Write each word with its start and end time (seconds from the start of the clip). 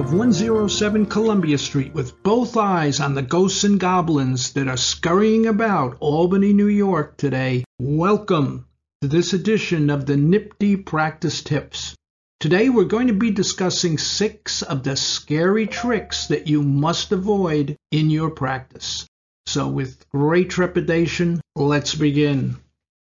above 0.00 0.14
107 0.14 1.04
Columbia 1.04 1.58
Street 1.58 1.92
with 1.92 2.22
both 2.22 2.56
eyes 2.56 3.00
on 3.00 3.12
the 3.12 3.20
ghosts 3.20 3.64
and 3.64 3.78
goblins 3.78 4.54
that 4.54 4.66
are 4.66 4.78
scurrying 4.78 5.44
about 5.44 5.98
Albany, 6.00 6.54
New 6.54 6.68
York 6.68 7.18
today. 7.18 7.64
Welcome 7.78 8.64
to 9.02 9.08
this 9.08 9.34
edition 9.34 9.90
of 9.90 10.06
the 10.06 10.14
NYPTI 10.14 10.86
Practice 10.86 11.42
Tips. 11.42 11.94
Today 12.38 12.70
we're 12.70 12.84
going 12.84 13.08
to 13.08 13.12
be 13.12 13.30
discussing 13.30 13.98
six 13.98 14.62
of 14.62 14.84
the 14.84 14.96
scary 14.96 15.66
tricks 15.66 16.28
that 16.28 16.46
you 16.46 16.62
must 16.62 17.12
avoid 17.12 17.76
in 17.90 18.08
your 18.08 18.30
practice. 18.30 19.06
So, 19.44 19.68
with 19.68 20.08
great 20.08 20.48
trepidation, 20.48 21.42
let's 21.54 21.94
begin. 21.94 22.56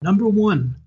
Number 0.02 0.28
one, 0.28 0.78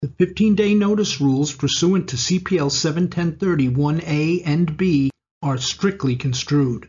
the 0.00 0.08
15-day 0.08 0.72
notice 0.74 1.20
rules 1.20 1.54
pursuant 1.54 2.08
to 2.08 2.16
CPL 2.16 2.72
71030 2.72 3.68
1A 3.68 4.42
and 4.46 4.78
B 4.78 5.11
are 5.42 5.58
strictly 5.58 6.16
construed. 6.16 6.88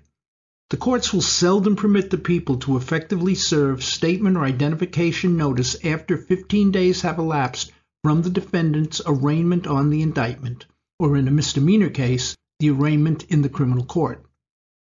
The 0.70 0.78
courts 0.78 1.14
will 1.14 1.22
seldom 1.22 1.76
permit 1.76 2.10
the 2.10 2.18
people 2.18 2.58
to 2.60 2.78
effectively 2.78 3.36
serve 3.36 3.84
statement 3.84 4.38
or 4.38 4.44
identification 4.44 5.38
notice 5.38 5.76
after 5.84 6.18
15 6.18 6.72
days 6.72 7.02
have 7.02 7.20
elapsed 7.20 7.72
from 8.04 8.22
the 8.22 8.30
defendant's 8.30 9.02
arraignment 9.06 9.68
on 9.68 9.90
the 9.90 10.02
indictment, 10.02 10.66
or 11.00 11.16
in 11.16 11.28
a 11.28 11.32
misdemeanor 11.32 11.90
case, 11.90 12.36
the 12.60 12.70
arraignment 12.70 13.24
in 13.30 13.42
the 13.42 13.50
criminal 13.50 13.86
court. 13.86 14.26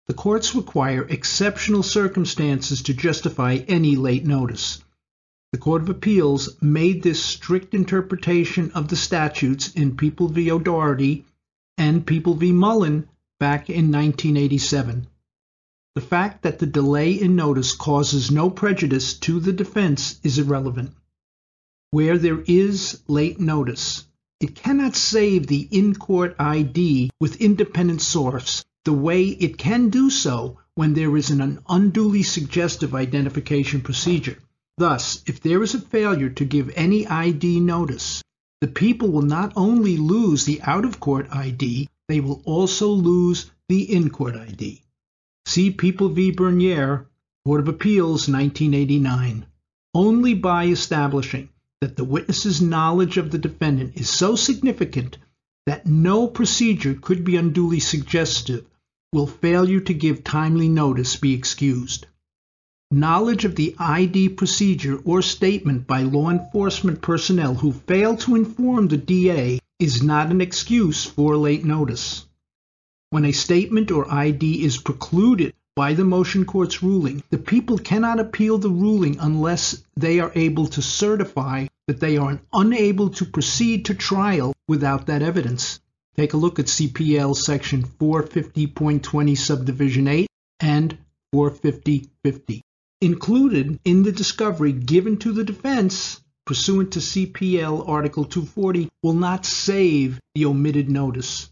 The 0.08 0.14
courts 0.14 0.56
require 0.56 1.04
exceptional 1.04 1.84
circumstances 1.84 2.82
to 2.84 2.94
justify 2.94 3.56
any 3.68 3.96
late 3.96 4.26
notice. 4.26 4.82
The 5.52 5.58
Court 5.58 5.82
of 5.82 5.90
Appeals 5.90 6.62
made 6.62 7.04
this 7.04 7.24
strict 7.24 7.74
interpretation 7.74 8.72
of 8.72 8.88
the 8.88 8.96
statutes 8.96 9.72
in 9.74 9.96
People 9.96 10.28
v. 10.28 10.52
O'Doherty 10.52 11.26
and 11.78 12.06
People 12.06 12.36
v. 12.36 12.52
Mullen 12.52 13.08
back 13.40 13.70
in 13.70 13.92
1987. 13.92 15.08
The 15.96 16.02
fact 16.02 16.44
that 16.44 16.60
the 16.60 16.66
delay 16.66 17.12
in 17.12 17.36
notice 17.36 17.74
causes 17.74 18.30
no 18.32 18.50
prejudice 18.50 19.14
to 19.20 19.40
the 19.40 19.54
defense 19.54 20.20
is 20.24 20.38
irrelevant. 20.40 20.94
Where 21.92 22.18
there 22.18 22.42
is 22.42 23.02
late 23.08 23.40
notice, 23.40 24.06
it 24.40 24.56
cannot 24.56 24.96
save 24.96 25.48
the 25.48 25.68
in 25.72 25.96
court 25.96 26.36
ID 26.38 27.10
with 27.20 27.42
independent 27.42 28.02
source 28.02 28.64
the 28.86 28.94
way 28.94 29.26
it 29.26 29.58
can 29.58 29.90
do 29.90 30.10
so 30.10 30.60
when 30.76 30.94
there 30.94 31.18
is 31.18 31.30
an 31.32 31.60
unduly 31.68 32.24
suggestive 32.24 32.94
identification 32.94 33.82
procedure. 33.82 34.38
Thus, 34.78 35.24
if 35.26 35.42
there 35.42 35.64
is 35.64 35.74
a 35.74 35.82
failure 35.82 36.30
to 36.30 36.46
give 36.46 36.72
any 36.76 37.08
ID 37.08 37.60
notice, 37.60 38.22
the 38.62 38.68
people 38.68 39.10
will 39.10 39.24
not 39.24 39.54
only 39.56 39.98
lose 39.98 40.46
the 40.46 40.62
out 40.62 40.86
of 40.86 41.00
court 41.00 41.28
ID, 41.32 41.90
they 42.08 42.20
will 42.20 42.42
also 42.46 42.90
lose 42.90 43.52
the 43.70 43.94
in 43.94 44.10
court 44.10 44.36
ID. 44.36 44.82
See 45.46 45.72
People 45.72 46.10
v. 46.10 46.32
Bernier, 46.32 47.08
Court 47.46 47.62
of 47.62 47.68
Appeals, 47.68 48.28
1989. 48.28 49.46
Only 49.94 50.34
by 50.34 50.68
establishing 50.68 51.50
that 51.82 51.96
the 51.96 52.04
witness's 52.04 52.62
knowledge 52.62 53.18
of 53.18 53.32
the 53.32 53.38
defendant 53.38 53.96
is 53.96 54.10
so 54.10 54.36
significant 54.36 55.18
that 55.66 55.86
no 55.86 56.28
procedure 56.28 56.94
could 56.94 57.24
be 57.24 57.36
unduly 57.36 57.80
suggestive 57.80 58.66
will 59.14 59.28
failure 59.28 59.80
to 59.82 59.94
give 59.94 60.24
timely 60.24 60.70
notice 60.70 61.16
be 61.16 61.34
excused. 61.34 62.08
Knowledge 62.90 63.46
of 63.46 63.56
the 63.56 63.76
ID 63.78 64.30
procedure 64.30 65.00
or 65.04 65.22
statement 65.22 65.88
by 65.88 66.02
law 66.02 66.30
enforcement 66.30 67.02
personnel 67.02 67.56
who 67.56 67.72
fail 67.74 68.16
to 68.16 68.36
inform 68.36 68.88
the 68.88 68.98
DA 68.98 69.60
is 69.80 70.02
not 70.02 70.32
an 70.32 70.42
excuse 70.42 71.06
for 71.06 71.38
late 71.38 71.64
notice. 71.64 72.26
When 73.12 73.26
a 73.26 73.32
statement 73.32 73.92
or 73.92 74.12
ID 74.12 74.64
is 74.64 74.78
precluded 74.78 75.54
by 75.76 75.94
the 75.94 76.04
motion 76.04 76.46
court's 76.46 76.82
ruling, 76.82 77.22
the 77.30 77.38
people 77.38 77.78
cannot 77.78 78.20
appeal 78.20 78.58
the 78.58 78.70
ruling 78.70 79.18
unless 79.20 79.84
they 79.96 80.20
are 80.20 80.32
able 80.34 80.66
to 80.68 80.82
certify 80.82 81.68
that 81.88 82.00
they 82.00 82.18
are 82.18 82.42
unable 82.52 83.10
to 83.12 83.26
proceed 83.26 83.86
to 83.86 83.94
trial 83.94 84.54
without 84.68 85.06
that 85.06 85.22
evidence. 85.22 85.80
Take 86.16 86.34
a 86.34 86.38
look 86.38 86.58
at 86.58 86.66
CPL 86.66 87.36
section 87.36 87.84
450.20 87.84 89.38
subdivision 89.38 90.08
8 90.08 90.28
and 90.60 90.98
450.50 91.34 92.62
included 93.02 93.80
in 93.86 94.02
the 94.02 94.12
discovery 94.12 94.72
given 94.72 95.18
to 95.18 95.32
the 95.32 95.44
defense 95.44 96.20
pursuant 96.48 96.94
to 96.94 97.00
CPL 97.00 97.88
Article 97.90 98.24
240 98.24 98.88
will 99.04 99.14
not 99.14 99.46
save 99.46 100.18
the 100.34 100.46
omitted 100.46 100.90
notice. 100.90 101.50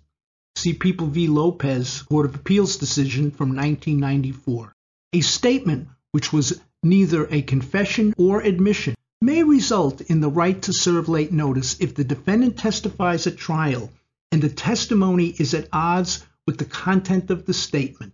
See 0.55 0.73
People 0.73 1.07
v. 1.07 1.27
Lopez, 1.27 2.03
Court 2.03 2.25
of 2.25 2.35
Appeals 2.35 2.77
decision 2.77 3.29
from 3.29 3.49
1994. 3.49 4.73
A 5.11 5.19
statement 5.19 5.89
which 6.13 6.31
was 6.31 6.61
neither 6.81 7.27
a 7.29 7.41
confession 7.41 8.13
or 8.17 8.39
admission 8.39 8.95
may 9.21 9.43
result 9.43 9.99
in 9.99 10.21
the 10.21 10.29
right 10.29 10.61
to 10.61 10.71
serve 10.71 11.09
late 11.09 11.33
notice 11.33 11.75
if 11.81 11.93
the 11.93 12.05
defendant 12.05 12.57
testifies 12.57 13.27
at 13.27 13.35
trial 13.35 13.91
and 14.31 14.41
the 14.41 14.49
testimony 14.49 15.27
is 15.37 15.53
at 15.53 15.67
odds 15.73 16.25
with 16.47 16.57
the 16.57 16.65
content 16.65 17.29
of 17.31 17.45
the 17.45 17.53
statement. 17.53 18.13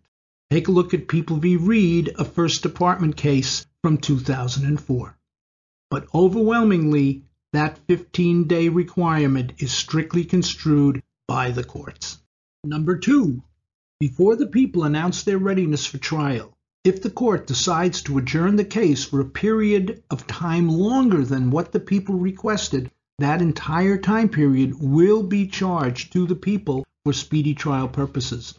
Take 0.50 0.68
a 0.68 0.72
look 0.72 0.96
at 0.96 1.08
People 1.08 1.38
v. 1.38 1.58
Reed, 1.58 2.16
a 2.18 2.26
First 2.26 2.64
Department 2.64 3.18
case 3.18 3.68
from 3.84 4.00
2004. 4.00 5.16
But 5.92 6.08
overwhelmingly, 6.16 7.26
that 7.52 7.78
15 7.88 8.46
day 8.46 8.70
requirement 8.70 9.52
is 9.58 9.74
strictly 9.74 10.24
construed 10.24 11.04
by 11.28 11.52
the 11.52 11.66
courts. 11.66 12.18
Number 12.64 12.98
two, 12.98 13.44
before 14.00 14.38
the 14.38 14.48
people 14.48 14.86
announce 14.86 15.24
their 15.24 15.38
readiness 15.38 15.86
for 15.86 15.98
trial, 15.98 16.58
if 16.86 17.02
the 17.02 17.10
court 17.10 17.46
decides 17.46 18.02
to 18.04 18.18
adjourn 18.18 18.56
the 18.56 18.64
case 18.64 19.04
for 19.04 19.20
a 19.20 19.26
period 19.26 20.02
of 20.10 20.26
time 20.28 20.70
longer 20.70 21.26
than 21.26 21.52
what 21.52 21.74
the 21.74 21.80
people 21.82 22.16
requested, 22.16 22.90
that 23.20 23.42
entire 23.42 23.98
time 23.98 24.30
period 24.30 24.76
will 24.80 25.24
be 25.24 25.46
charged 25.46 26.14
to 26.14 26.26
the 26.26 26.38
people 26.38 26.86
for 27.04 27.12
speedy 27.12 27.54
trial 27.54 27.90
purposes. 27.90 28.58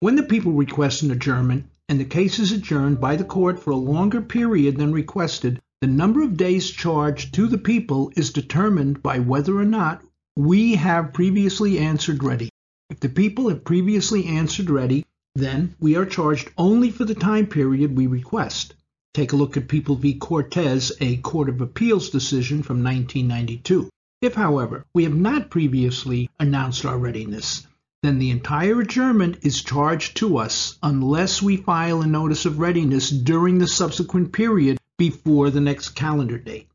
When 0.00 0.16
the 0.16 0.22
people 0.22 0.52
request 0.52 1.02
an 1.02 1.10
adjournment 1.10 1.64
and 1.88 1.98
the 1.98 2.04
case 2.04 2.38
is 2.38 2.52
adjourned 2.52 3.00
by 3.00 3.16
the 3.16 3.24
court 3.24 3.58
for 3.58 3.70
a 3.70 3.76
longer 3.76 4.20
period 4.20 4.76
than 4.76 4.92
requested, 4.92 5.62
the 5.84 5.90
number 5.90 6.22
of 6.22 6.38
days 6.38 6.70
charged 6.70 7.34
to 7.34 7.46
the 7.46 7.58
people 7.58 8.10
is 8.16 8.32
determined 8.32 9.02
by 9.02 9.18
whether 9.18 9.58
or 9.58 9.66
not 9.66 10.02
we 10.34 10.76
have 10.76 11.12
previously 11.12 11.78
answered 11.78 12.24
ready. 12.24 12.48
If 12.88 13.00
the 13.00 13.10
people 13.10 13.50
have 13.50 13.66
previously 13.66 14.24
answered 14.24 14.70
ready, 14.70 15.04
then 15.34 15.74
we 15.78 15.94
are 15.96 16.06
charged 16.06 16.50
only 16.56 16.90
for 16.90 17.04
the 17.04 17.14
time 17.14 17.48
period 17.48 17.94
we 17.94 18.06
request. 18.06 18.72
Take 19.12 19.34
a 19.34 19.36
look 19.36 19.58
at 19.58 19.68
People 19.68 19.96
v. 19.96 20.14
Cortes, 20.14 20.90
a 21.02 21.18
Court 21.18 21.50
of 21.50 21.60
Appeals 21.60 22.08
decision 22.08 22.62
from 22.62 22.82
1992. 22.82 23.90
If, 24.22 24.32
however, 24.32 24.86
we 24.94 25.04
have 25.04 25.14
not 25.14 25.50
previously 25.50 26.30
announced 26.40 26.86
our 26.86 26.96
readiness, 26.96 27.66
then 28.02 28.18
the 28.18 28.30
entire 28.30 28.80
adjournment 28.80 29.40
is 29.42 29.62
charged 29.62 30.16
to 30.16 30.38
us 30.38 30.78
unless 30.82 31.42
we 31.42 31.58
file 31.58 32.00
a 32.00 32.06
notice 32.06 32.46
of 32.46 32.58
readiness 32.58 33.10
during 33.10 33.58
the 33.58 33.68
subsequent 33.68 34.32
period 34.32 34.78
before 34.98 35.50
the 35.50 35.60
next 35.60 35.90
calendar 35.90 36.38
date. 36.38 36.68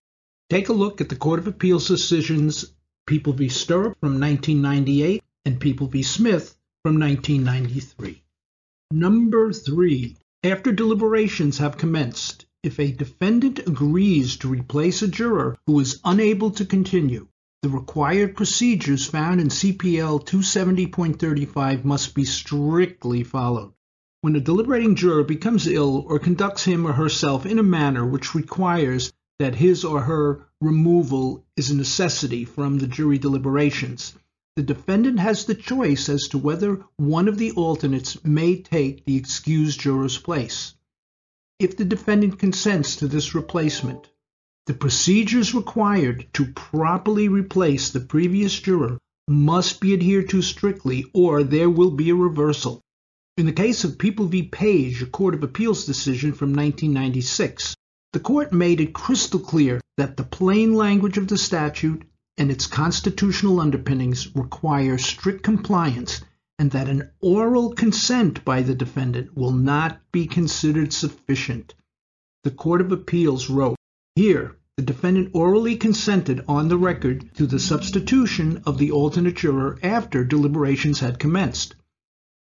Take 0.49 0.69
a 0.69 0.73
look 0.73 0.99
at 0.99 1.09
the 1.09 1.15
Court 1.15 1.39
of 1.39 1.47
Appeals 1.47 1.87
decisions 1.87 2.73
People 3.05 3.33
v. 3.33 3.49
Stirrup 3.49 3.97
from 3.99 4.19
1998 4.19 5.23
and 5.45 5.59
People 5.59 5.87
v. 5.87 6.03
Smith 6.03 6.57
from 6.83 6.99
1993. 6.99 8.23
Number 8.91 9.53
three, 9.53 10.17
after 10.43 10.71
deliberations 10.71 11.57
have 11.57 11.77
commenced, 11.77 12.45
if 12.63 12.79
a 12.79 12.91
defendant 12.91 13.59
agrees 13.59 14.37
to 14.37 14.49
replace 14.49 15.01
a 15.01 15.07
juror 15.07 15.57
who 15.65 15.79
is 15.79 15.99
unable 16.03 16.51
to 16.51 16.65
continue, 16.65 17.27
the 17.61 17.69
required 17.69 18.35
procedures 18.35 19.05
found 19.05 19.41
in 19.41 19.49
CPL 19.49 20.25
270.35 20.25 21.83
must 21.83 22.15
be 22.15 22.25
strictly 22.25 23.23
followed. 23.23 23.73
When 24.21 24.35
a 24.35 24.41
deliberating 24.41 24.95
juror 24.95 25.23
becomes 25.23 25.65
ill 25.65 26.05
or 26.07 26.19
conducts 26.19 26.65
him 26.65 26.85
or 26.85 26.91
herself 26.91 27.45
in 27.45 27.57
a 27.57 27.63
manner 27.63 28.05
which 28.05 28.35
requires 28.35 29.13
that 29.39 29.55
his 29.55 29.85
or 29.85 30.01
her 30.01 30.45
removal 30.59 31.45
is 31.55 31.71
a 31.71 31.75
necessity 31.75 32.43
from 32.43 32.79
the 32.79 32.87
jury 32.87 33.17
deliberations, 33.17 34.13
the 34.57 34.63
defendant 34.63 35.19
has 35.19 35.45
the 35.45 35.55
choice 35.55 36.09
as 36.09 36.27
to 36.27 36.37
whether 36.37 36.83
one 36.97 37.29
of 37.29 37.37
the 37.37 37.51
alternates 37.51 38.21
may 38.25 38.57
take 38.57 39.05
the 39.05 39.15
excused 39.15 39.79
juror's 39.79 40.17
place. 40.17 40.73
If 41.57 41.77
the 41.77 41.85
defendant 41.85 42.39
consents 42.39 42.97
to 42.97 43.07
this 43.07 43.33
replacement, 43.33 44.09
the 44.65 44.73
procedures 44.73 45.55
required 45.55 46.27
to 46.33 46.51
properly 46.51 47.29
replace 47.29 47.89
the 47.89 48.01
previous 48.01 48.59
juror 48.59 48.97
must 49.29 49.79
be 49.79 49.93
adhered 49.93 50.27
to 50.29 50.41
strictly, 50.41 51.05
or 51.13 51.41
there 51.43 51.69
will 51.69 51.91
be 51.91 52.09
a 52.09 52.15
reversal. 52.15 52.81
In 53.39 53.45
the 53.45 53.53
case 53.53 53.85
of 53.85 53.97
People 53.97 54.25
v. 54.25 54.43
Page, 54.43 55.01
a 55.01 55.05
Court 55.05 55.33
of 55.33 55.43
Appeals 55.43 55.85
decision 55.85 56.33
from 56.33 56.49
1996, 56.49 57.73
the 58.11 58.19
court 58.19 58.51
made 58.51 58.81
it 58.81 58.91
crystal 58.93 59.39
clear 59.39 59.79
that 59.95 60.17
the 60.17 60.25
plain 60.25 60.73
language 60.73 61.17
of 61.17 61.29
the 61.29 61.37
statute 61.37 62.03
and 62.37 62.51
its 62.51 62.67
constitutional 62.67 63.61
underpinnings 63.61 64.35
require 64.35 64.97
strict 64.97 65.41
compliance 65.41 66.19
and 66.57 66.71
that 66.71 66.89
an 66.89 67.11
oral 67.21 67.71
consent 67.71 68.43
by 68.43 68.61
the 68.61 68.75
defendant 68.75 69.37
will 69.37 69.53
not 69.53 70.01
be 70.11 70.25
considered 70.25 70.91
sufficient. 70.91 71.73
The 72.43 72.51
Court 72.51 72.81
of 72.81 72.91
Appeals 72.91 73.49
wrote, 73.49 73.77
Here, 74.17 74.57
the 74.75 74.83
defendant 74.83 75.29
orally 75.31 75.77
consented 75.77 76.43
on 76.49 76.67
the 76.67 76.77
record 76.77 77.33
to 77.35 77.47
the 77.47 77.59
substitution 77.59 78.63
of 78.65 78.77
the 78.77 78.91
alternate 78.91 79.37
juror 79.37 79.79
after 79.81 80.25
deliberations 80.25 80.99
had 80.99 81.19
commenced. 81.19 81.75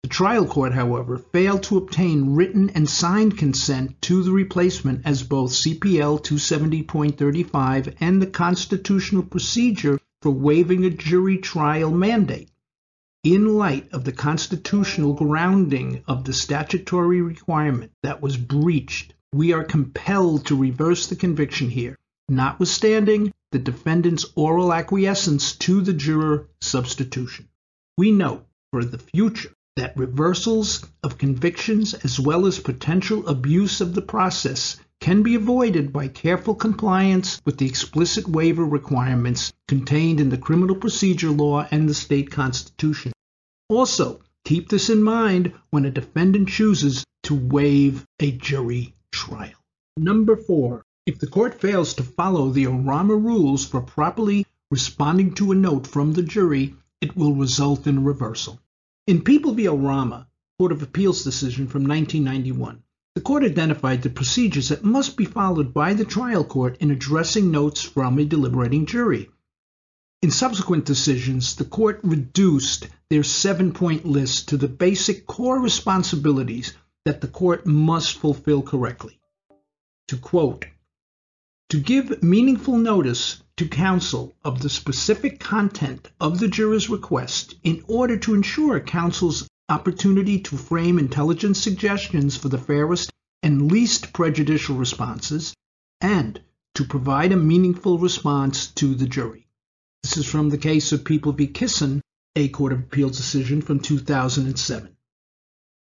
The 0.06 0.10
trial 0.10 0.46
court, 0.46 0.74
however, 0.74 1.18
failed 1.18 1.63
to 1.63 1.78
obtain 1.78 2.36
written 2.36 2.69
and 2.75 2.88
signed 2.88 3.40
consent 3.40 4.00
to 4.04 4.22
the 4.22 4.31
replacement 4.31 5.02
as 5.04 5.24
both 5.24 5.50
CPL 5.50 6.24
270.35 6.24 7.96
and 8.00 8.22
the 8.22 8.28
constitutional 8.28 9.24
procedure 9.24 10.00
for 10.22 10.30
waiving 10.30 10.86
a 10.86 10.92
jury 10.92 11.40
trial 11.40 11.90
mandate. 11.90 12.52
In 13.24 13.56
light 13.56 13.92
of 13.92 14.04
the 14.04 14.12
constitutional 14.12 15.13
grounding 15.13 16.04
of 16.08 16.24
the 16.24 16.34
statutory 16.34 17.24
requirement 17.24 17.92
that 18.04 18.22
was 18.22 18.38
breached, 18.38 19.16
we 19.34 19.54
are 19.54 19.63
compelled 19.63 20.46
to 20.46 20.56
reverse 20.56 21.08
the 21.08 21.16
conviction 21.16 21.72
here, 21.72 21.98
notwithstanding 22.30 23.34
the 23.51 23.58
defendant's 23.58 24.28
oral 24.36 24.72
acquiescence 24.72 25.56
to 25.56 25.81
the 25.81 25.94
juror 25.94 26.48
substitution. 26.62 27.48
We 27.98 28.12
note 28.12 28.46
for 28.72 28.86
the 28.86 29.00
future 29.00 29.50
that 29.75 29.98
reversals 29.98 30.86
of 31.04 31.18
convictions 31.18 31.94
as 31.94 32.19
well 32.19 32.45
as 32.45 32.60
potential 32.60 33.27
abuse 33.27 33.81
of 33.81 33.94
the 33.94 34.01
process 34.01 34.77
can 35.01 35.22
be 35.22 35.36
avoided 35.36 35.92
by 35.92 36.07
careful 36.07 36.56
compliance 36.56 37.42
with 37.45 37.57
the 37.57 37.66
explicit 37.66 38.27
waiver 38.27 38.66
requirements 38.66 39.51
contained 39.68 40.22
in 40.22 40.30
the 40.30 40.38
criminal 40.38 40.75
procedure 40.75 41.30
law 41.30 41.68
and 41.72 41.89
the 41.89 41.94
state 41.94 42.31
constitution. 42.31 43.12
Also, 43.68 44.22
keep 44.45 44.69
this 44.69 44.89
in 44.89 45.04
mind 45.04 45.51
when 45.72 45.86
a 45.86 45.92
defendant 45.92 46.48
chooses 46.48 47.04
to 47.24 47.36
waive 47.36 48.06
a 48.19 48.31
jury 48.31 48.94
trial. 49.12 49.60
Number 49.98 50.38
four, 50.38 50.83
if 51.06 51.19
the 51.19 51.27
court 51.27 51.60
fails 51.60 51.94
to 51.95 52.04
follow 52.04 52.50
the 52.50 52.68
O'Rama 52.68 53.16
rules 53.16 53.66
for 53.66 53.81
properly 53.81 54.45
responding 54.72 55.33
to 55.36 55.51
a 55.51 55.56
note 55.56 55.86
from 55.86 56.13
the 56.13 56.24
jury, 56.24 56.75
it 57.01 57.16
will 57.16 57.33
result 57.33 57.86
in 57.86 57.98
a 57.98 58.01
reversal. 58.01 58.60
In 59.07 59.22
People 59.22 59.54
v. 59.54 59.68
O'Rama, 59.68 60.28
Court 60.57 60.72
of 60.72 60.81
Appeals 60.81 61.24
decision 61.24 61.68
from 61.68 61.86
1991, 61.88 62.81
the 63.13 63.22
court 63.22 63.44
identified 63.44 64.02
the 64.02 64.10
procedures 64.10 64.69
that 64.69 64.84
must 64.84 65.16
be 65.16 65.25
followed 65.25 65.75
by 65.75 65.94
the 65.94 66.06
trial 66.06 66.44
court 66.44 66.78
in 66.80 66.90
addressing 66.90 67.52
notes 67.52 67.84
from 67.84 68.18
a 68.18 68.25
deliberating 68.25 68.88
jury. 68.88 69.30
In 70.24 70.31
subsequent 70.31 70.86
decisions, 70.86 71.56
the 71.56 71.66
court 71.66 72.00
reduced 72.02 72.88
their 73.12 73.22
seven 73.22 73.74
point 73.74 74.07
list 74.07 74.48
to 74.50 74.57
the 74.57 74.68
basic 74.68 75.28
core 75.28 75.60
responsibilities 75.60 76.74
that 77.06 77.22
the 77.22 77.28
court 77.28 77.68
must 77.68 78.18
fulfill 78.18 78.63
correctly. 78.63 79.19
To 80.08 80.18
quote, 80.18 80.66
to 81.69 81.80
give 81.80 82.24
meaningful 82.24 82.80
notice 82.80 83.44
to 83.57 83.68
counsel 83.68 84.36
of 84.44 84.62
the 84.62 84.69
specific 84.69 85.40
content 85.40 86.10
of 86.19 86.40
the 86.40 86.48
juror's 86.48 86.90
request 86.90 87.56
in 87.63 87.84
order 87.88 88.18
to 88.18 88.34
ensure 88.34 88.80
counsel's 88.81 89.48
opportunity 89.69 90.40
to 90.40 90.57
frame 90.57 91.00
intelligent 91.00 91.56
suggestions 91.56 92.36
for 92.36 92.50
the 92.50 92.57
fairest 92.57 93.12
and 93.42 93.72
least 93.72 94.12
prejudicial 94.12 94.75
responses, 94.75 95.54
and 96.02 96.42
to 96.74 96.84
provide 96.84 97.31
a 97.31 97.38
meaningful 97.38 97.98
response 97.98 98.68
to 98.68 98.94
the 98.96 99.07
jury. 99.07 99.48
This 100.04 100.18
is 100.18 100.25
from 100.25 100.50
the 100.50 100.58
case 100.58 100.92
of 100.92 101.06
People 101.06 101.31
v. 101.31 101.48
Kisoon, 101.48 102.01
a 102.36 102.50
Court 102.50 102.74
of 102.74 102.80
Appeals 102.80 103.16
decision 103.16 103.62
from 103.62 103.80
2007. 103.80 104.96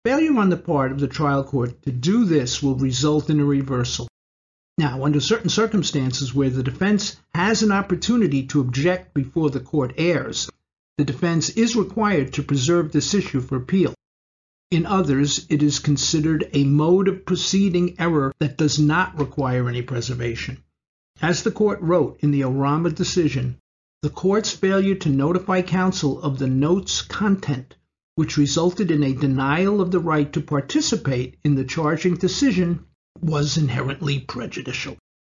Failure 0.05 0.37
on 0.39 0.49
the 0.49 0.57
part 0.57 0.91
of 0.91 0.99
the 0.99 1.07
trial 1.07 1.43
court 1.43 1.81
to 1.81 1.91
do 1.91 2.23
this 2.23 2.63
will 2.63 2.75
result 2.75 3.29
in 3.29 3.39
a 3.39 3.45
reversal 3.45 4.07
now, 4.77 5.05
under 5.05 5.21
certain 5.21 5.49
circumstances 5.49 6.33
where 6.33 6.49
the 6.49 6.63
defense 6.63 7.15
has 7.33 7.63
an 7.63 7.71
opportunity 7.71 8.45
to 8.47 8.59
object 8.59 9.13
before 9.13 9.49
the 9.49 9.61
court 9.61 9.93
errs, 9.97 10.49
the 10.97 11.05
defense 11.05 11.49
is 11.51 11.77
required 11.77 12.33
to 12.33 12.43
preserve 12.43 12.91
this 12.91 13.13
issue 13.13 13.39
for 13.39 13.55
appeal. 13.55 13.93
In 14.71 14.85
others, 14.85 15.45
it 15.49 15.63
is 15.63 15.79
considered 15.79 16.49
a 16.51 16.65
mode 16.65 17.07
of 17.07 17.25
proceeding 17.25 17.95
error 17.99 18.33
that 18.39 18.57
does 18.57 18.77
not 18.77 19.17
require 19.17 19.69
any 19.69 19.81
preservation. 19.81 20.57
As 21.21 21.43
the 21.43 21.51
court 21.51 21.79
wrote 21.81 22.17
in 22.19 22.31
the 22.31 22.43
O'Rama 22.43 22.89
decision, 22.89 23.57
the 24.01 24.09
court's 24.09 24.51
failure 24.51 24.95
to 24.95 25.09
notify 25.09 25.61
counsel 25.61 26.21
of 26.21 26.37
the 26.37 26.47
note's 26.47 27.01
content, 27.01 27.75
which 28.15 28.37
resulted 28.37 28.91
in 28.91 29.03
a 29.03 29.13
denial 29.13 29.79
of 29.79 29.91
the 29.91 29.99
right 29.99 30.31
to 30.33 30.41
participate 30.41 31.37
in 31.45 31.55
the 31.55 31.63
charging 31.63 32.15
decision, 32.15 32.85
was 33.21 33.57
inherently 33.57 34.19
prejudicial. 34.19 34.97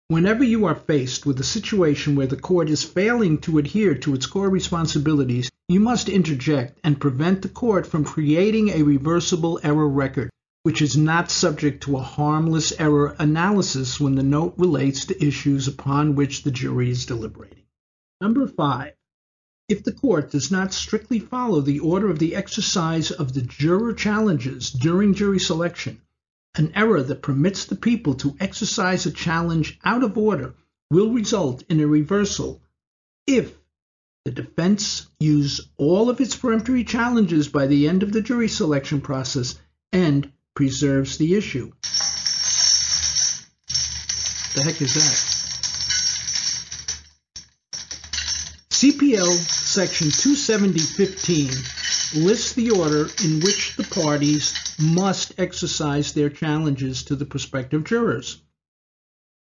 Whenever 0.09 0.43
you 0.43 0.65
are 0.65 0.75
faced 0.75 1.25
with 1.25 1.39
a 1.39 1.43
situation 1.43 2.15
where 2.15 2.27
the 2.27 2.39
court 2.39 2.69
is 2.69 2.83
failing 2.83 3.37
to 3.39 3.57
adhere 3.57 3.93
to 3.93 4.13
its 4.13 4.25
core 4.25 4.49
responsibilities, 4.49 5.51
you 5.67 5.81
must 5.81 6.07
interject 6.07 6.79
and 6.83 6.99
prevent 6.99 7.41
the 7.41 7.49
court 7.49 7.85
from 7.85 8.05
creating 8.05 8.69
a 8.69 8.83
reversible 8.83 9.59
error 9.63 9.89
record, 9.89 10.29
which 10.63 10.81
is 10.81 10.95
not 10.95 11.29
subject 11.29 11.83
to 11.83 11.97
a 11.97 12.01
harmless 12.01 12.71
error 12.79 13.15
analysis 13.19 13.99
when 13.99 14.15
the 14.15 14.23
note 14.23 14.53
relates 14.57 15.05
to 15.05 15.25
issues 15.25 15.67
upon 15.67 16.15
which 16.15 16.43
the 16.43 16.51
jury 16.51 16.89
is 16.89 17.05
deliberating. 17.05 17.63
Number 18.21 18.47
five, 18.47 18.93
if 19.67 19.83
the 19.83 19.91
court 19.91 20.31
does 20.31 20.49
not 20.49 20.73
strictly 20.73 21.19
follow 21.19 21.59
the 21.59 21.79
order 21.79 22.09
of 22.09 22.19
the 22.19 22.35
exercise 22.35 23.11
of 23.11 23.33
the 23.33 23.41
juror 23.41 23.91
challenges 23.91 24.71
during 24.71 25.13
jury 25.13 25.39
selection, 25.39 26.01
an 26.59 26.71
error 26.75 27.01
that 27.01 27.21
permits 27.21 27.65
the 27.65 27.75
people 27.75 28.13
to 28.15 28.35
exercise 28.39 29.05
a 29.05 29.11
challenge 29.11 29.79
out 29.83 30.03
of 30.03 30.17
order 30.17 30.55
will 30.89 31.11
result 31.11 31.63
in 31.69 31.79
a 31.79 31.87
reversal 31.87 32.61
if 33.25 33.53
the 34.25 34.31
defense 34.31 35.07
use 35.19 35.61
all 35.77 36.09
of 36.09 36.19
its 36.19 36.35
peremptory 36.35 36.83
challenges 36.83 37.47
by 37.47 37.67
the 37.67 37.87
end 37.87 38.03
of 38.03 38.11
the 38.11 38.21
jury 38.21 38.47
selection 38.47 39.01
process 39.01 39.57
and 39.91 40.31
preserves 40.53 41.17
the 41.17 41.35
issue. 41.35 41.71
The 44.55 44.63
heck 44.63 44.81
is 44.81 44.93
that? 44.95 45.33
CPL 48.69 49.31
section 49.31 50.07
270.15 50.07 51.76
lists 52.15 52.53
the 52.53 52.71
order 52.71 53.07
in 53.23 53.39
which 53.41 53.75
the 53.75 53.83
parties 53.83 54.53
must 54.79 55.33
exercise 55.37 56.13
their 56.13 56.29
challenges 56.29 57.03
to 57.03 57.15
the 57.15 57.25
prospective 57.25 57.83
jurors. 57.83 58.41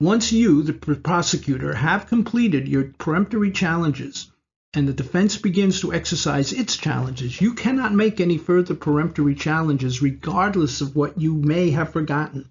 Once 0.00 0.33
you, 0.33 0.62
the 0.62 0.73
prosecutor, 0.73 1.75
have 1.75 2.07
completed 2.07 2.69
your 2.69 2.85
peremptory 2.99 3.50
challenges 3.50 4.31
and 4.75 4.88
the 4.88 4.92
defense 4.92 5.37
begins 5.37 5.81
to 5.81 5.92
exercise 5.92 6.52
its 6.52 6.76
challenges, 6.76 7.40
you 7.40 7.52
cannot 7.52 7.95
make 7.95 8.21
any 8.21 8.38
further 8.38 8.75
peremptory 8.75 9.35
challenges 9.35 10.00
regardless 10.00 10.81
of 10.81 10.97
what 10.97 11.21
you 11.21 11.35
may 11.35 11.71
have 11.71 11.92
forgotten. 11.92 12.49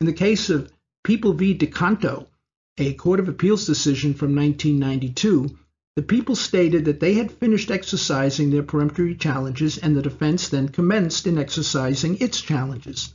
In 0.00 0.06
the 0.06 0.12
case 0.12 0.50
of 0.50 0.70
People 1.02 1.32
v. 1.32 1.56
DeCanto, 1.56 2.26
a 2.76 2.92
Court 2.94 3.20
of 3.20 3.28
Appeals 3.28 3.64
decision 3.64 4.12
from 4.12 4.36
1992, 4.36 5.56
the 5.96 6.02
people 6.02 6.36
stated 6.36 6.84
that 6.84 7.00
they 7.00 7.14
had 7.14 7.32
finished 7.32 7.70
exercising 7.70 8.50
their 8.50 8.62
peremptory 8.62 9.14
challenges 9.14 9.78
and 9.78 9.96
the 9.96 10.02
defense 10.02 10.50
then 10.50 10.68
commenced 10.68 11.26
in 11.26 11.38
exercising 11.38 12.18
its 12.18 12.40
challenges. 12.42 13.14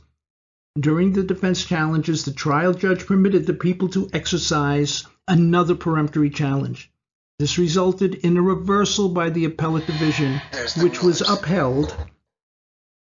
During 0.78 1.12
the 1.12 1.22
defense 1.22 1.64
challenges, 1.64 2.24
the 2.24 2.32
trial 2.32 2.74
judge 2.74 3.06
permitted 3.06 3.46
the 3.46 3.54
people 3.54 3.88
to 3.90 4.10
exercise 4.12 5.04
another 5.28 5.76
peremptory 5.76 6.30
challenge. 6.30 6.90
This 7.38 7.56
resulted 7.56 8.16
in 8.16 8.36
a 8.36 8.42
reversal 8.42 9.08
by 9.10 9.30
the 9.30 9.44
appellate 9.44 9.86
division, 9.86 10.40
which 10.78 11.02
was 11.02 11.20
upheld. 11.20 11.94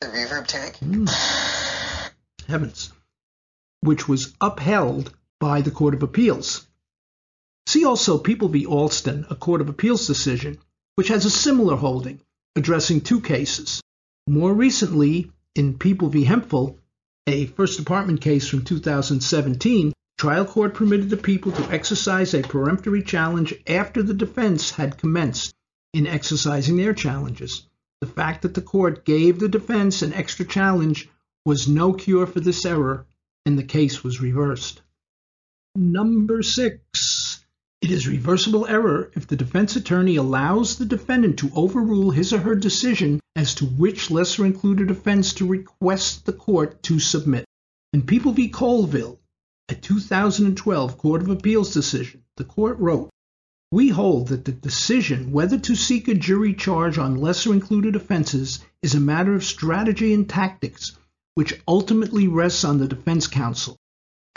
The 0.01 0.07
reverb? 0.07 0.47
Mm, 0.79 2.11
heavens. 2.47 2.93
Which 3.81 4.07
was 4.07 4.33
upheld 4.39 5.13
by 5.39 5.61
the 5.61 5.71
Court 5.71 5.93
of 5.93 6.03
Appeals. 6.03 6.67
See 7.67 7.83
also 7.83 8.17
People 8.17 8.47
v. 8.47 8.65
Alston, 8.65 9.25
a 9.29 9.35
Court 9.35 9.59
of 9.59 9.67
Appeals 9.67 10.07
decision, 10.07 10.57
which 10.95 11.09
has 11.09 11.25
a 11.25 11.29
similar 11.29 11.75
holding, 11.75 12.21
addressing 12.55 13.01
two 13.01 13.19
cases. 13.19 13.81
More 14.25 14.53
recently, 14.53 15.33
in 15.53 15.77
People 15.77 16.07
v. 16.07 16.23
Hemphill, 16.23 16.79
a 17.27 17.47
First 17.47 17.77
Department 17.77 18.21
case 18.21 18.47
from 18.47 18.63
2017, 18.63 19.91
trial 20.17 20.45
court 20.45 20.75
permitted 20.75 21.09
the 21.09 21.17
people 21.17 21.51
to 21.51 21.69
exercise 21.69 22.33
a 22.33 22.41
peremptory 22.41 23.03
challenge 23.03 23.53
after 23.67 24.01
the 24.01 24.13
defense 24.13 24.71
had 24.71 24.97
commenced 24.97 25.53
in 25.93 26.07
exercising 26.07 26.77
their 26.77 26.93
challenges. 26.93 27.67
The 27.99 28.07
fact 28.07 28.43
that 28.43 28.53
the 28.53 28.61
court 28.61 29.03
gave 29.03 29.39
the 29.39 29.49
defense 29.49 30.03
an 30.03 30.13
extra 30.13 30.45
challenge 30.45 31.09
was 31.45 31.67
no 31.67 31.91
cure 31.91 32.27
for 32.27 32.39
this 32.39 32.65
error, 32.65 33.05
and 33.45 33.59
the 33.59 33.63
case 33.63 34.05
was 34.05 34.21
reversed. 34.21 34.81
Number 35.75 36.41
six. 36.43 37.26
It 37.79 37.91
is 37.91 38.07
reversible 38.07 38.65
error 38.65 39.11
if 39.13 39.27
the 39.27 39.35
defense 39.35 39.75
attorney 39.75 40.15
allows 40.15 40.77
the 40.77 40.85
defendant 40.85 41.37
to 41.39 41.51
overrule 41.53 42.09
his 42.09 42.33
or 42.33 42.39
her 42.39 42.55
decision 42.55 43.19
as 43.35 43.53
to 43.55 43.65
which 43.67 44.09
lesser 44.09 44.47
included 44.47 44.89
offense 44.89 45.31
to 45.33 45.45
request 45.45 46.25
the 46.25 46.33
court 46.33 46.81
to 46.83 46.99
submit. 46.99 47.45
In 47.93 48.01
People 48.01 48.31
v. 48.31 48.49
Colville, 48.49 49.19
a 49.69 49.75
2012 49.75 50.97
Court 50.97 51.21
of 51.21 51.29
Appeals 51.29 51.71
decision, 51.71 52.23
the 52.37 52.43
court 52.43 52.79
wrote, 52.79 53.11
We 53.71 53.89
hold 53.89 54.29
that 54.29 54.45
the 54.45 54.53
decision 54.53 55.31
whether 55.31 55.59
to 55.59 55.75
seek 55.75 56.07
a 56.07 56.15
jury 56.15 56.55
charge 56.55 56.97
on 56.97 57.17
lesser 57.17 57.53
included 57.53 57.95
offenses 57.95 58.59
is 58.81 58.95
a 58.95 58.99
matter 58.99 59.35
of 59.35 59.43
strategy 59.43 60.15
and 60.15 60.27
tactics, 60.27 60.97
which 61.35 61.61
ultimately 61.67 62.27
rests 62.27 62.63
on 62.63 62.79
the 62.79 62.87
defense 62.87 63.27
counsel. 63.27 63.77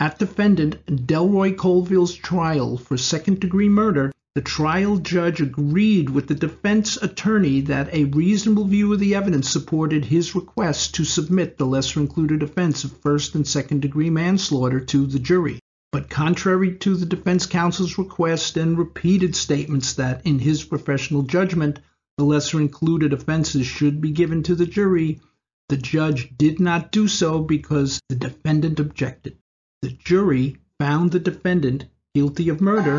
At 0.02 0.18
defendant 0.18 0.78
Delroy 0.86 1.58
Colville's 1.58 2.14
trial 2.14 2.78
for 2.78 2.96
second 2.96 3.38
degree 3.38 3.68
murder, 3.68 4.10
the 4.34 4.40
trial 4.40 4.96
judge 4.96 5.42
agreed 5.42 6.08
with 6.08 6.26
the 6.26 6.34
defense 6.34 6.96
attorney 6.96 7.60
that 7.60 7.92
a 7.92 8.04
reasonable 8.04 8.64
view 8.64 8.90
of 8.94 8.98
the 8.98 9.14
evidence 9.14 9.50
supported 9.50 10.06
his 10.06 10.34
request 10.34 10.94
to 10.94 11.04
submit 11.04 11.58
the 11.58 11.66
lesser 11.66 12.00
included 12.00 12.42
offense 12.42 12.82
of 12.82 12.96
first 13.02 13.34
and 13.34 13.46
second 13.46 13.82
degree 13.82 14.08
manslaughter 14.08 14.80
to 14.80 15.06
the 15.06 15.18
jury. 15.18 15.60
But 15.92 16.08
contrary 16.08 16.76
to 16.76 16.96
the 16.96 17.04
defense 17.04 17.44
counsel's 17.44 17.98
request 17.98 18.56
and 18.56 18.78
repeated 18.78 19.36
statements 19.36 19.92
that, 19.92 20.24
in 20.24 20.38
his 20.38 20.64
professional 20.64 21.24
judgment, 21.24 21.78
the 22.16 22.24
lesser 22.24 22.58
included 22.58 23.12
offenses 23.12 23.66
should 23.66 24.00
be 24.00 24.12
given 24.12 24.42
to 24.44 24.54
the 24.54 24.64
jury, 24.64 25.20
the 25.68 25.76
judge 25.76 26.34
did 26.38 26.58
not 26.58 26.90
do 26.90 27.06
so 27.06 27.42
because 27.42 28.00
the 28.08 28.16
defendant 28.16 28.80
objected. 28.80 29.36
The 29.82 29.96
jury 30.04 30.58
found 30.78 31.10
the 31.10 31.18
defendant 31.18 31.86
guilty 32.14 32.50
of 32.50 32.60
murder, 32.60 32.98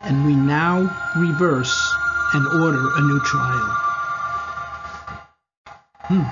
and 0.00 0.24
we 0.24 0.36
now 0.36 0.82
reverse 1.16 1.92
and 2.32 2.46
order 2.62 2.90
a 2.94 3.00
new 3.00 3.20
trial. 3.20 3.76
Hmm. 6.04 6.24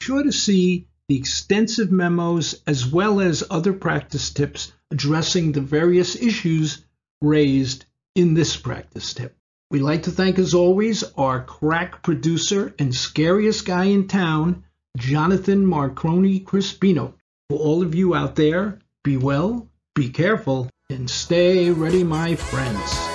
Sure 0.00 0.22
to 0.22 0.32
see 0.32 0.86
the 1.08 1.16
extensive 1.16 1.92
memos 1.92 2.62
as 2.66 2.86
well 2.86 3.20
as 3.20 3.44
other 3.50 3.74
practice 3.74 4.30
tips 4.30 4.72
addressing 4.90 5.52
the 5.52 5.60
various 5.60 6.16
issues 6.16 6.84
raised 7.20 7.84
in 8.14 8.32
this 8.32 8.56
practice 8.56 9.12
tip. 9.12 9.36
We'd 9.70 9.82
like 9.82 10.04
to 10.04 10.10
thank, 10.10 10.38
as 10.38 10.54
always, 10.54 11.04
our 11.18 11.44
crack 11.44 12.02
producer 12.02 12.74
and 12.78 12.94
scariest 12.94 13.66
guy 13.66 13.84
in 13.84 14.08
town, 14.08 14.64
Jonathan 14.96 15.66
Marconi 15.66 16.40
Crispino. 16.40 17.14
For 17.50 17.58
all 17.58 17.82
of 17.82 17.96
you 17.96 18.14
out 18.14 18.36
there, 18.36 18.78
be 19.02 19.16
well, 19.16 19.66
be 19.96 20.08
careful, 20.08 20.70
and 20.88 21.10
stay 21.10 21.68
ready, 21.72 22.04
my 22.04 22.36
friends. 22.36 23.09